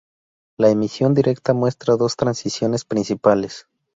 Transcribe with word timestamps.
La 0.57 0.71
emisión 0.71 1.13
directa 1.13 1.53
muestra 1.53 1.95
dos 1.95 2.15
transiciones 2.15 2.85
principales. 2.85 3.67